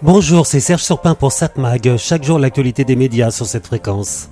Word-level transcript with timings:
Bonjour, 0.00 0.46
c'est 0.46 0.60
Serge 0.60 0.84
Surpin 0.84 1.16
pour 1.16 1.32
Satmag. 1.32 1.96
Chaque 1.96 2.22
jour, 2.22 2.38
l'actualité 2.38 2.84
des 2.84 2.94
médias 2.94 3.32
sur 3.32 3.46
cette 3.46 3.66
fréquence. 3.66 4.28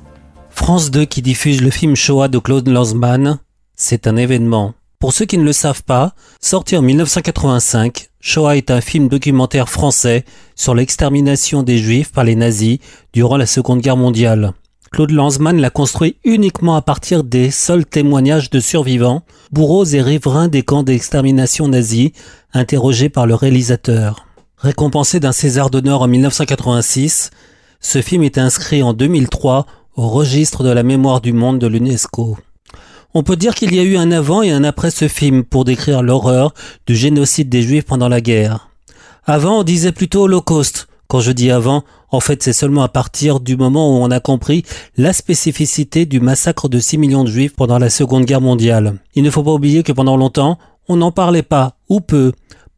France 0.49 0.93
2 0.93 1.07
qui 1.07 1.23
diffuse 1.23 1.61
le 1.61 1.71
film 1.71 1.97
Shoah 1.97 2.29
de 2.29 2.39
Claude 2.39 2.69
Lanzmann, 2.69 3.41
c'est 3.75 4.07
un 4.07 4.15
événement. 4.15 4.75
Pour 5.01 5.13
ceux 5.13 5.25
qui 5.25 5.39
ne 5.39 5.43
le 5.43 5.53
savent 5.53 5.83
pas, 5.83 6.15
sorti 6.41 6.77
en 6.77 6.83
1985, 6.83 8.11
Shoah 8.21 8.57
est 8.57 8.71
un 8.71 8.81
film 8.81 9.09
documentaire 9.09 9.69
français 9.69 10.25
sur 10.55 10.73
l'extermination 10.73 11.65
des 11.65 11.79
Juifs 11.79 12.13
par 12.13 12.23
les 12.23 12.37
nazis 12.37 12.79
durant 13.13 13.37
la 13.37 13.47
Seconde 13.47 13.81
Guerre 13.81 13.97
mondiale. 13.97 14.53
Claude 14.93 15.11
Lanzmann 15.11 15.61
l'a 15.61 15.71
construit 15.71 16.17
uniquement 16.23 16.77
à 16.77 16.83
partir 16.83 17.25
des 17.25 17.51
seuls 17.51 17.87
témoignages 17.87 18.51
de 18.51 18.61
survivants, 18.61 19.23
bourreaux 19.51 19.85
et 19.85 20.01
riverains 20.01 20.47
des 20.47 20.63
camps 20.63 20.85
d'extermination 20.85 21.67
nazis, 21.67 22.13
interrogés 22.53 23.09
par 23.09 23.27
le 23.27 23.35
réalisateur. 23.35 24.26
Récompensé 24.59 25.21
d'un 25.21 25.33
César 25.33 25.69
d'honneur 25.69 26.01
en 26.01 26.09
1986, 26.09 27.31
ce 27.81 28.01
film 28.01 28.23
est 28.23 28.39
inscrit 28.39 28.83
en 28.83 28.95
2003 28.95 29.67
au 29.97 30.09
registre 30.09 30.63
de 30.63 30.71
la 30.71 30.83
mémoire 30.83 31.21
du 31.21 31.35
monde 31.35 31.59
de 31.59 31.67
l'UNESCO. 31.67 32.39
On 33.13 33.23
peut 33.23 33.37
dire 33.37 33.55
qu'il 33.55 33.75
y 33.75 33.79
a 33.79 33.83
eu 33.83 33.99
un 33.99 34.11
avant 34.11 34.41
et 34.41 34.53
un 34.53 34.65
après 34.65 34.91
ce 34.91 35.09
film 35.09 35.45
pour 35.45 35.67
décrire 35.67 36.03
l'horreur 36.03 36.55
du 36.87 36.97
génocide 36.97 37.51
des 37.51 37.61
Juifs 37.61 37.85
pendant 37.85 38.09
la 38.09 38.23
guerre. 38.23 38.71
Avant, 39.27 39.61
on 39.61 39.63
disait 39.63 39.93
plutôt 39.93 40.23
Holocauste. 40.23 40.89
Quand 41.07 41.21
je 41.21 41.33
dis 41.33 41.51
avant, 41.51 41.85
en 42.11 42.21
fait, 42.21 42.43
c'est 42.43 42.55
seulement 42.55 42.83
à 42.83 42.89
partir 42.89 43.41
du 43.41 43.59
moment 43.59 43.91
où 43.91 44.03
on 44.03 44.11
a 44.11 44.21
compris 44.21 44.65
la 44.97 45.13
spécificité 45.13 46.07
du 46.07 46.19
massacre 46.19 46.71
de 46.71 46.79
6 46.79 46.97
millions 46.97 47.25
de 47.25 47.31
Juifs 47.31 47.55
pendant 47.55 47.79
la 47.79 47.91
Seconde 47.91 48.25
Guerre 48.25 48.41
mondiale. 48.41 48.95
Il 49.15 49.23
ne 49.23 49.31
faut 49.31 49.43
pas 49.43 49.53
oublier 49.53 49.83
que 49.83 49.93
pendant 49.93 50.17
longtemps, 50.17 50.59
on 50.89 50.97
n'en 50.97 51.13
parlait 51.13 51.43
pas, 51.43 51.77
ou 51.91 52.01
peu. 52.01 52.33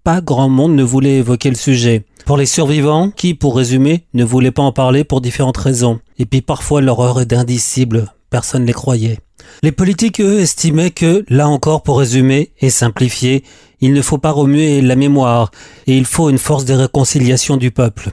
Pas 0.09 0.23
grand 0.23 0.49
monde 0.49 0.75
ne 0.75 0.83
voulait 0.83 1.19
évoquer 1.19 1.51
le 1.51 1.55
sujet. 1.55 2.07
Pour 2.25 2.39
les 2.39 2.47
survivants, 2.47 3.11
qui, 3.11 3.35
pour 3.35 3.55
résumer, 3.55 4.07
ne 4.15 4.25
voulaient 4.25 4.51
pas 4.51 4.63
en 4.63 4.73
parler 4.73 5.05
pour 5.05 5.21
différentes 5.21 5.59
raisons. 5.59 6.01
Et 6.19 6.25
puis 6.25 6.41
parfois 6.41 6.81
l'horreur 6.81 7.21
est 7.21 7.35
indicible, 7.35 8.11
personne 8.31 8.63
ne 8.63 8.67
les 8.69 8.73
croyait. 8.73 9.19
Les 9.63 9.71
politiques, 9.71 10.23
eux, 10.23 10.41
estimaient 10.41 10.93
que, 10.93 11.27
là 11.29 11.47
encore 11.47 11.83
pour 11.83 11.99
résumer 11.99 12.53
et 12.59 12.71
simplifier, 12.71 13.45
il 13.83 13.93
ne 13.93 14.01
faut 14.01 14.17
pas 14.17 14.31
remuer 14.31 14.81
la 14.81 14.97
mémoire, 14.97 15.51
et 15.87 15.99
il 15.99 16.07
faut 16.07 16.31
une 16.31 16.39
force 16.39 16.65
de 16.65 16.73
réconciliation 16.73 17.59
du 17.59 17.71
peuple. 17.71 18.13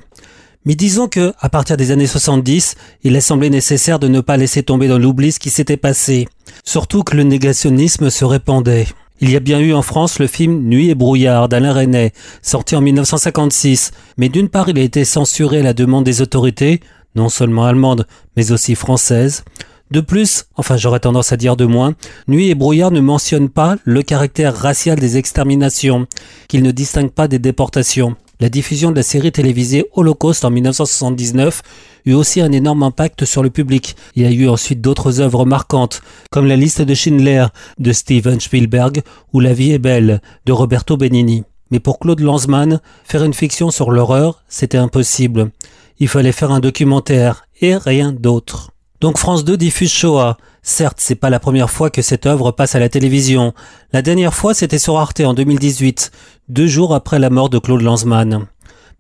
Mais 0.65 0.75
disons 0.75 1.07
que, 1.07 1.31
à 1.39 1.47
partir 1.47 1.77
des 1.77 1.91
années 1.91 2.07
70, 2.07 2.75
il 3.03 3.15
a 3.15 3.21
semblé 3.21 3.49
nécessaire 3.49 3.99
de 3.99 4.09
ne 4.09 4.19
pas 4.19 4.35
laisser 4.35 4.63
tomber 4.63 4.89
dans 4.89 4.99
l'oubli 4.99 5.31
ce 5.31 5.39
qui 5.39 5.49
s'était 5.49 5.77
passé. 5.77 6.27
Surtout 6.65 7.03
que 7.03 7.15
le 7.15 7.23
négationnisme 7.23 8.09
se 8.09 8.25
répandait. 8.25 8.87
Il 9.21 9.31
y 9.31 9.37
a 9.37 9.39
bien 9.39 9.59
eu 9.61 9.73
en 9.73 9.81
France 9.81 10.19
le 10.19 10.27
film 10.27 10.63
Nuit 10.63 10.89
et 10.89 10.95
brouillard 10.95 11.47
d'Alain 11.47 11.71
Resnais, 11.71 12.11
sorti 12.41 12.75
en 12.75 12.81
1956, 12.81 13.91
mais 14.17 14.27
d'une 14.27 14.49
part 14.49 14.67
il 14.67 14.77
a 14.77 14.81
été 14.81 15.05
censuré 15.05 15.59
à 15.59 15.63
la 15.63 15.73
demande 15.73 16.03
des 16.03 16.21
autorités, 16.21 16.81
non 17.15 17.29
seulement 17.29 17.63
allemandes, 17.63 18.07
mais 18.35 18.51
aussi 18.51 18.75
françaises. 18.75 19.45
De 19.91 20.01
plus, 20.01 20.45
enfin 20.55 20.77
j'aurais 20.77 20.99
tendance 20.99 21.31
à 21.31 21.37
dire 21.37 21.55
de 21.55 21.65
moins, 21.65 21.93
Nuit 22.27 22.49
et 22.49 22.55
brouillard 22.55 22.91
ne 22.91 23.01
mentionnent 23.01 23.49
pas 23.49 23.75
le 23.83 24.01
caractère 24.01 24.55
racial 24.55 24.99
des 24.99 25.17
exterminations, 25.17 26.07
qu'ils 26.47 26.63
ne 26.63 26.71
distinguent 26.71 27.11
pas 27.11 27.27
des 27.27 27.37
déportations. 27.37 28.15
La 28.39 28.49
diffusion 28.49 28.91
de 28.91 28.97
la 28.97 29.03
série 29.03 29.31
télévisée 29.31 29.85
Holocauste 29.93 30.43
en 30.43 30.49
1979 30.49 31.61
eut 32.05 32.13
aussi 32.13 32.41
un 32.41 32.51
énorme 32.51 32.83
impact 32.83 33.23
sur 33.23 33.43
le 33.43 33.49
public. 33.49 33.95
Il 34.15 34.23
y 34.23 34.25
a 34.25 34.31
eu 34.31 34.49
ensuite 34.49 34.81
d'autres 34.81 35.21
œuvres 35.21 35.45
marquantes, 35.45 36.01
comme 36.31 36.47
La 36.47 36.57
liste 36.57 36.81
de 36.81 36.93
Schindler 36.93 37.45
de 37.79 37.93
Steven 37.93 38.39
Spielberg 38.39 39.03
ou 39.31 39.39
La 39.39 39.53
vie 39.53 39.71
est 39.71 39.79
belle 39.79 40.21
de 40.45 40.51
Roberto 40.51 40.97
Benigni. 40.97 41.43
Mais 41.71 41.79
pour 41.79 41.99
Claude 41.99 42.19
Lanzmann, 42.19 42.81
faire 43.05 43.23
une 43.23 43.33
fiction 43.33 43.71
sur 43.71 43.91
l'horreur, 43.91 44.43
c'était 44.49 44.77
impossible. 44.77 45.51
Il 45.99 46.09
fallait 46.09 46.33
faire 46.33 46.51
un 46.51 46.59
documentaire 46.59 47.45
et 47.61 47.77
rien 47.77 48.11
d'autre. 48.11 48.74
Donc 49.05 49.19
France 49.19 49.45
2 49.45 49.55
diffuse 49.55 49.91
Shoah. 49.91 50.35
Certes, 50.63 50.97
c'est 50.99 51.13
pas 51.13 51.29
la 51.29 51.39
première 51.39 51.69
fois 51.69 51.91
que 51.91 52.01
cette 52.01 52.25
œuvre 52.25 52.49
passe 52.49 52.73
à 52.73 52.79
la 52.79 52.89
télévision. 52.89 53.53
La 53.93 54.01
dernière 54.01 54.33
fois, 54.33 54.55
c'était 54.55 54.79
sur 54.79 54.97
Arte 54.97 55.19
en 55.19 55.35
2018, 55.35 56.09
deux 56.49 56.65
jours 56.65 56.95
après 56.95 57.19
la 57.19 57.29
mort 57.29 57.51
de 57.51 57.59
Claude 57.59 57.83
Lanzmann. 57.83 58.47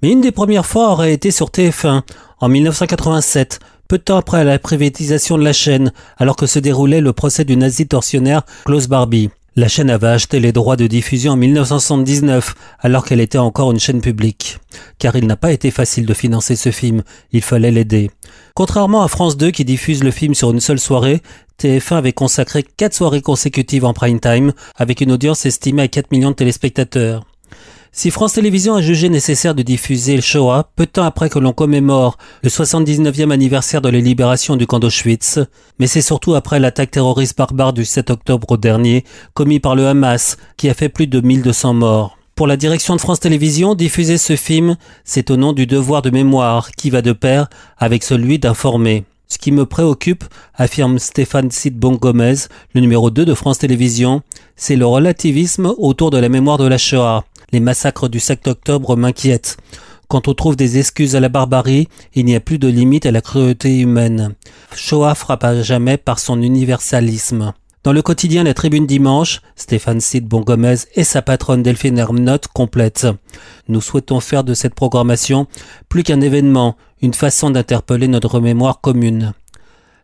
Mais 0.03 0.11
une 0.11 0.21
des 0.21 0.31
premières 0.31 0.67
fois 0.67 0.91
aurait 0.91 1.11
été 1.11 1.31
sur 1.31 1.47
TF1, 1.47 2.03
en 2.39 2.47
1987, 2.47 3.57
peu 3.87 3.97
de 3.97 4.03
temps 4.03 4.17
après 4.17 4.43
la 4.43 4.59
privatisation 4.59 5.39
de 5.39 5.43
la 5.43 5.53
chaîne, 5.53 5.91
alors 6.17 6.35
que 6.35 6.45
se 6.45 6.59
déroulait 6.59 7.01
le 7.01 7.11
procès 7.11 7.43
du 7.43 7.57
nazi 7.57 7.87
tortionnaire 7.87 8.43
Klaus 8.65 8.85
Barbie. 8.87 9.31
La 9.57 9.69
chaîne 9.69 9.89
avait 9.89 10.07
acheté 10.07 10.41
les 10.41 10.51
droits 10.51 10.75
de 10.75 10.85
diffusion 10.85 11.31
en 11.31 11.37
1979, 11.37 12.55
alors 12.79 13.05
qu'elle 13.05 13.21
était 13.21 13.37
encore 13.37 13.71
une 13.71 13.79
chaîne 13.79 14.01
publique. 14.01 14.57
Car 14.99 15.15
il 15.15 15.27
n'a 15.27 15.37
pas 15.37 15.53
été 15.53 15.71
facile 15.71 16.05
de 16.05 16.13
financer 16.13 16.57
ce 16.57 16.71
film, 16.71 17.03
il 17.31 17.41
fallait 17.41 17.71
l'aider. 17.71 18.11
Contrairement 18.53 19.01
à 19.01 19.07
France 19.07 19.37
2 19.37 19.51
qui 19.51 19.63
diffuse 19.63 20.03
le 20.03 20.11
film 20.11 20.35
sur 20.35 20.51
une 20.51 20.59
seule 20.59 20.79
soirée, 20.79 21.21
TF1 21.57 21.95
avait 21.95 22.11
consacré 22.11 22.63
quatre 22.63 22.95
soirées 22.95 23.21
consécutives 23.21 23.85
en 23.85 23.93
prime 23.93 24.19
time, 24.19 24.51
avec 24.75 24.99
une 24.99 25.13
audience 25.13 25.45
estimée 25.45 25.83
à 25.83 25.87
4 25.87 26.11
millions 26.11 26.31
de 26.31 26.35
téléspectateurs. 26.35 27.25
Si 27.97 28.11
France 28.11 28.33
Télévisions 28.33 28.75
a 28.75 28.81
jugé 28.81 29.07
nécessaire 29.07 29.55
de 29.55 29.61
diffuser 29.61 30.17
le 30.17 30.21
Shoah 30.21 30.69
peu 30.75 30.85
de 30.85 30.91
temps 30.91 31.05
après 31.05 31.29
que 31.29 31.39
l'on 31.39 31.53
commémore 31.53 32.17
le 32.43 32.49
79e 32.49 33.31
anniversaire 33.31 33.81
de 33.81 33.87
la 33.87 33.99
libération 33.99 34.57
du 34.57 34.67
camp 34.67 34.79
d'Auschwitz, 34.79 35.39
mais 35.79 35.87
c'est 35.87 36.01
surtout 36.01 36.35
après 36.35 36.59
l'attaque 36.59 36.91
terroriste 36.91 37.37
barbare 37.37 37.71
du 37.71 37.85
7 37.85 38.09
octobre 38.09 38.57
dernier 38.57 39.05
commis 39.33 39.61
par 39.61 39.77
le 39.77 39.87
Hamas 39.87 40.35
qui 40.57 40.67
a 40.67 40.73
fait 40.73 40.89
plus 40.89 41.07
de 41.07 41.21
1200 41.21 41.73
morts. 41.75 42.17
Pour 42.35 42.47
la 42.47 42.57
direction 42.57 42.97
de 42.97 43.01
France 43.01 43.21
Télévisions, 43.21 43.75
diffuser 43.75 44.17
ce 44.17 44.35
film, 44.35 44.75
c'est 45.05 45.31
au 45.31 45.37
nom 45.37 45.53
du 45.53 45.65
devoir 45.65 46.01
de 46.01 46.09
mémoire 46.09 46.71
qui 46.71 46.89
va 46.89 47.01
de 47.01 47.13
pair 47.13 47.47
avec 47.77 48.03
celui 48.03 48.39
d'informer. 48.39 49.05
Ce 49.29 49.37
qui 49.37 49.53
me 49.53 49.65
préoccupe, 49.65 50.25
affirme 50.53 50.99
Stéphane 50.99 51.49
Sidbon 51.49 51.93
Gomez, 51.93 52.35
le 52.73 52.81
numéro 52.81 53.09
2 53.09 53.23
de 53.23 53.33
France 53.33 53.59
Télévisions, 53.59 54.21
c'est 54.57 54.75
le 54.75 54.85
relativisme 54.85 55.73
autour 55.77 56.11
de 56.11 56.17
la 56.17 56.27
mémoire 56.27 56.57
de 56.57 56.67
la 56.67 56.77
Shoah. 56.77 57.23
Les 57.51 57.59
massacres 57.59 58.09
du 58.09 58.19
7 58.19 58.47
octobre 58.47 58.95
m'inquiètent. 58.95 59.57
Quand 60.07 60.27
on 60.27 60.33
trouve 60.33 60.55
des 60.55 60.77
excuses 60.77 61.15
à 61.15 61.19
la 61.19 61.29
barbarie, 61.29 61.87
il 62.13 62.25
n'y 62.25 62.35
a 62.35 62.39
plus 62.39 62.59
de 62.59 62.67
limite 62.67 63.05
à 63.05 63.11
la 63.11 63.21
cruauté 63.21 63.79
humaine. 63.79 64.35
Shoah 64.75 65.15
frappe 65.15 65.43
à 65.43 65.61
jamais 65.61 65.97
par 65.97 66.19
son 66.19 66.41
universalisme. 66.41 67.53
Dans 67.83 67.93
le 67.93 68.01
quotidien 68.01 68.43
La 68.43 68.55
Tribune 68.55 68.87
Dimanche, 68.87 69.41
Stéphane 69.55 70.01
Cid 70.01 70.27
Bongomez 70.27 70.75
et 70.95 71.03
sa 71.03 71.21
patronne 71.21 71.61
Delphine 71.61 71.99
Hermnote 71.99 72.47
complètent. 72.47 73.07
Nous 73.67 73.79
souhaitons 73.79 74.19
faire 74.19 74.43
de 74.43 74.55
cette 74.55 74.73
programmation 74.73 75.45
plus 75.87 76.01
qu'un 76.01 76.21
événement, 76.21 76.77
une 77.03 77.13
façon 77.13 77.51
d'interpeller 77.51 78.07
notre 78.07 78.39
mémoire 78.39 78.81
commune. 78.81 79.33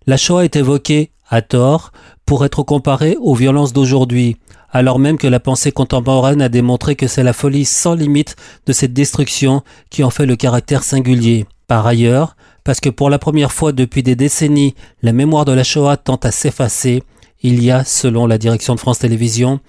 La 0.06 0.18
Shoah 0.18 0.46
est 0.46 0.56
évoquée, 0.56 1.12
à 1.28 1.42
tort, 1.42 1.92
pour 2.26 2.46
être 2.46 2.62
comparée 2.62 3.18
aux 3.20 3.34
violences 3.34 3.74
d'aujourd'hui, 3.74 4.38
alors 4.72 5.00
même 5.00 5.18
que 5.18 5.28
la 5.28 5.40
pensée 5.40 5.72
contemporaine 5.72 6.42
a 6.42 6.50
démontré 6.50 6.96
que 6.96 7.08
c'est 7.08 7.24
la 7.24 7.34
folie 7.34 7.66
sans 7.66 7.94
limite 7.94 8.36
de 8.66 8.74
cette 8.74 8.94
destruction 8.94 9.62
qui 9.90 10.04
en 10.04 10.10
fait 10.10 10.26
le 10.26 10.36
caractère 10.36 10.84
singulier. 10.84 11.46
Par 11.68 11.86
ailleurs, 11.86 12.36
parce 12.64 12.80
que 12.80 12.90
pour 12.90 13.10
la 13.10 13.20
première 13.20 13.52
fois 13.52 13.72
depuis 13.72 14.04
des 14.04 14.16
décennies, 14.16 14.76
la 15.02 15.14
mémoire 15.14 15.46
de 15.46 15.52
la 15.52 15.64
Shoah 15.64 15.98
tend 15.98 16.18
à 16.18 16.32
s'effacer, 16.32 17.04
il 17.44 17.64
y 17.64 17.72
a, 17.72 17.84
selon 17.84 18.28
la 18.28 18.38
direction 18.38 18.76
de 18.76 18.80
France 18.80 19.00
Télévisions, 19.00 19.60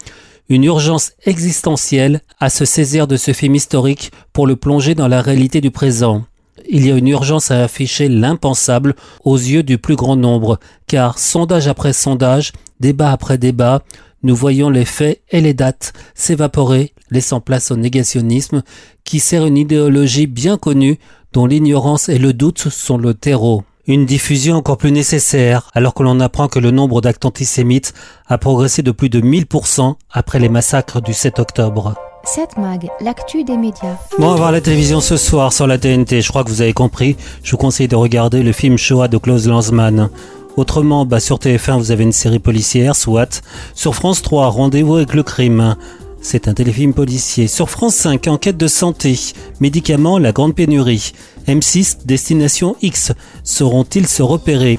une 0.49 0.65
urgence 0.65 1.13
existentielle 1.25 2.21
à 2.39 2.51
se 2.51 2.65
saisir 2.65 3.07
de 3.07 3.17
ce 3.17 3.33
film 3.33 3.55
historique 3.55 4.13
pour 4.33 4.47
le 4.47 4.57
plonger 4.57 4.95
dans 4.95 5.09
la 5.09 5.23
réalité 5.23 5.61
du 5.61 5.71
présent. 5.71 6.25
Il 6.69 6.87
y 6.87 6.93
a 6.93 6.97
une 6.97 7.09
urgence 7.09 7.51
à 7.51 7.63
afficher 7.65 8.09
l'impensable 8.09 8.95
aux 9.25 9.37
yeux 9.37 9.63
du 9.63 9.79
plus 9.79 9.97
grand 9.97 10.17
nombre, 10.17 10.59
car 10.87 11.19
sondage 11.19 11.69
après 11.69 11.93
sondage, 11.93 12.53
débat 12.81 13.11
après 13.11 13.39
débat, 13.39 13.83
nous 14.22 14.37
voyons 14.37 14.71
les 14.71 14.84
faits 14.84 15.22
et 15.31 15.41
les 15.41 15.55
dates 15.55 15.93
s'évaporer, 16.15 16.93
laissant 17.10 17.41
place 17.41 17.71
au 17.71 17.77
négationnisme 17.77 18.62
qui 19.05 19.21
sert 19.21 19.44
une 19.47 19.56
idéologie 19.56 20.27
bien 20.27 20.56
connue 20.56 20.99
dont 21.33 21.47
l'ignorance 21.47 22.09
et 22.09 22.19
le 22.19 22.33
doute 22.33 22.69
sont 22.69 22.98
le 22.98 23.15
terreau. 23.15 23.65
Une 23.89 24.07
diffusion 24.07 24.57
encore 24.57 24.77
plus 24.77 24.92
nécessaire 24.92 25.71
alors 25.74 25.95
que 25.95 26.04
l'on 26.04 26.21
apprend 26.21 26.47
que 26.47 26.60
le 26.60 26.71
nombre 26.71 27.01
d'actes 27.01 27.24
antisémites 27.24 27.95
a 28.28 28.39
progressé 28.39 28.83
de 28.83 28.92
plus 28.92 29.09
de 29.09 29.21
1000% 29.21 29.95
après 30.13 30.39
les 30.39 30.48
massacres 30.48 31.01
du 31.01 31.13
7 31.13 31.41
octobre. 31.41 31.95
7 32.24 32.57
Mag, 32.59 32.89
l'actu 33.01 33.42
des 33.42 33.57
médias. 33.57 33.97
Bon, 34.19 34.27
on 34.27 34.30
va 34.30 34.36
voir 34.36 34.53
la 34.53 34.60
télévision 34.60 35.01
ce 35.01 35.16
soir 35.16 35.53
sur 35.53 35.66
la 35.66 35.78
TNT. 35.78 36.21
Je 36.21 36.28
crois 36.28 36.45
que 36.45 36.51
vous 36.51 36.63
avez 36.63 36.72
compris. 36.72 37.16
Je 37.42 37.51
vous 37.51 37.57
conseille 37.57 37.89
de 37.89 37.97
regarder 37.97 38.45
le 38.45 38.53
film 38.53 38.78
Shoah 38.78 39.09
de 39.09 39.19
Klaus 39.19 39.47
Lanzmann. 39.47 40.09
Autrement, 40.57 41.07
bah, 41.07 41.21
sur 41.21 41.39
TF1, 41.39 41.78
vous 41.78 41.91
avez 41.93 42.04
une 42.04 42.13
série 42.13 42.39
policière, 42.39 42.95
soit. 42.95 43.43
Sur 43.75 43.95
France 43.95 44.21
3, 44.22 44.49
Rendez-vous 44.49 44.97
avec 44.97 45.15
le 45.15 45.22
crime. 45.22 45.77
C'est 46.21 46.47
un 46.47 46.54
téléfilm 46.54 46.93
policier. 46.93 47.49
Sur 47.49 47.71
France 47.71 47.95
5, 47.95 48.28
Enquête 48.28 48.59
de 48.59 48.66
santé. 48.66 49.19
Médicaments, 49.60 50.19
la 50.19 50.33
grande 50.33 50.54
pénurie. 50.54 51.13
M6, 51.49 52.04
Destination 52.04 52.77
X. 52.83 53.13
Sauront-ils 53.45 54.07
se 54.07 54.22
repérer? 54.22 54.78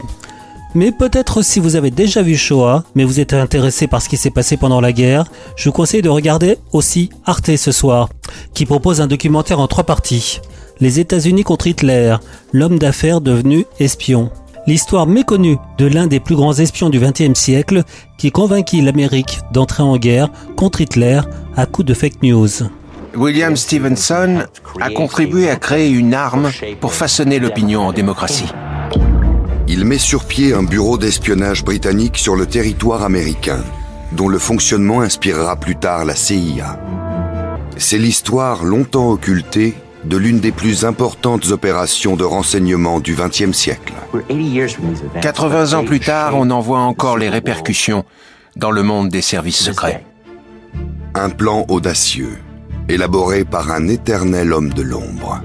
Mais 0.75 0.91
peut-être 0.91 1.43
si 1.43 1.59
vous 1.59 1.75
avez 1.75 1.91
déjà 1.91 2.21
vu 2.21 2.35
Shoah, 2.35 2.83
mais 2.95 3.03
vous 3.03 3.19
êtes 3.19 3.33
intéressé 3.33 3.87
par 3.87 4.01
ce 4.01 4.09
qui 4.09 4.17
s'est 4.17 4.31
passé 4.31 4.57
pendant 4.57 4.81
la 4.81 4.91
guerre, 4.91 5.25
je 5.55 5.69
vous 5.69 5.73
conseille 5.73 6.01
de 6.01 6.09
regarder 6.09 6.57
aussi 6.71 7.09
Arte 7.25 7.55
ce 7.55 7.71
soir, 7.71 8.09
qui 8.53 8.65
propose 8.65 8.99
un 8.99 9.07
documentaire 9.07 9.59
en 9.59 9.67
trois 9.67 9.83
parties. 9.83 10.39
Les 10.79 10.99
États-Unis 10.99 11.43
contre 11.43 11.67
Hitler, 11.67 12.15
l'homme 12.53 12.79
d'affaires 12.79 13.21
devenu 13.21 13.65
espion. 13.79 14.31
L'histoire 14.65 15.07
méconnue 15.07 15.57
de 15.77 15.85
l'un 15.85 16.07
des 16.07 16.21
plus 16.21 16.35
grands 16.35 16.53
espions 16.53 16.89
du 16.89 16.97
XXe 16.97 17.37
siècle 17.37 17.83
qui 18.17 18.31
convainquit 18.31 18.81
l'Amérique 18.81 19.39
d'entrer 19.51 19.83
en 19.83 19.97
guerre 19.97 20.29
contre 20.55 20.79
Hitler 20.79 21.19
à 21.57 21.65
coup 21.65 21.83
de 21.83 21.93
fake 21.93 22.23
news. 22.23 22.47
William 23.13 23.57
Stevenson 23.57 24.43
a 24.79 24.89
contribué 24.89 25.49
à 25.49 25.57
créer 25.57 25.89
une 25.89 26.13
arme 26.13 26.49
pour 26.79 26.93
façonner 26.93 27.39
l'opinion 27.39 27.81
en 27.81 27.91
démocratie. 27.91 28.51
Il 29.67 29.83
met 29.83 29.97
sur 29.97 30.23
pied 30.23 30.53
un 30.53 30.63
bureau 30.63 30.97
d'espionnage 30.97 31.65
britannique 31.65 32.17
sur 32.17 32.35
le 32.35 32.45
territoire 32.45 33.03
américain, 33.03 33.59
dont 34.13 34.29
le 34.29 34.39
fonctionnement 34.39 35.01
inspirera 35.01 35.57
plus 35.57 35.75
tard 35.75 36.05
la 36.05 36.15
CIA. 36.15 36.79
C'est 37.75 37.97
l'histoire 37.97 38.63
longtemps 38.63 39.09
occultée 39.11 39.75
de 40.05 40.17
l'une 40.17 40.39
des 40.39 40.51
plus 40.51 40.85
importantes 40.85 41.51
opérations 41.51 42.15
de 42.15 42.23
renseignement 42.23 42.99
du 42.99 43.15
XXe 43.15 43.55
siècle. 43.55 43.93
80 45.21 45.73
ans 45.73 45.85
plus 45.85 45.99
tard, 45.99 46.33
on 46.35 46.49
en 46.49 46.59
voit 46.59 46.79
encore 46.79 47.17
les 47.17 47.29
répercussions 47.29 48.05
dans 48.55 48.71
le 48.71 48.83
monde 48.83 49.09
des 49.09 49.21
services 49.21 49.63
secrets. 49.63 50.05
Un 51.15 51.29
plan 51.29 51.65
audacieux, 51.69 52.37
élaboré 52.89 53.45
par 53.45 53.71
un 53.71 53.87
éternel 53.87 54.53
homme 54.53 54.73
de 54.73 54.81
l'ombre. 54.81 55.41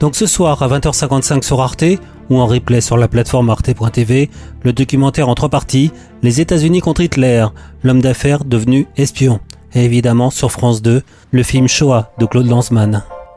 Donc 0.00 0.16
ce 0.16 0.26
soir 0.26 0.62
à 0.62 0.68
20h55 0.68 1.42
sur 1.42 1.60
Arte 1.60 1.84
ou 2.28 2.38
en 2.38 2.46
replay 2.46 2.80
sur 2.80 2.96
la 2.96 3.08
plateforme 3.08 3.50
arte.tv, 3.50 4.30
le 4.62 4.72
documentaire 4.72 5.28
en 5.28 5.34
trois 5.34 5.48
parties, 5.48 5.92
Les 6.22 6.40
États-Unis 6.40 6.80
contre 6.80 7.02
Hitler, 7.02 7.46
l'homme 7.82 8.02
d'affaires 8.02 8.44
devenu 8.44 8.86
espion. 8.96 9.40
Et 9.74 9.84
évidemment 9.84 10.30
sur 10.30 10.50
France 10.50 10.82
2, 10.82 11.02
le 11.30 11.42
film 11.42 11.68
Shoah 11.68 12.12
de 12.18 12.26
Claude 12.26 12.46
Lanzmann. 12.46 13.02